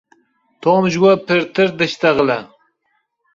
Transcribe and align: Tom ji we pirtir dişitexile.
Tom 0.63 0.81
ji 0.91 0.99
we 1.03 1.11
pirtir 1.27 1.69
dişitexile. 1.79 2.39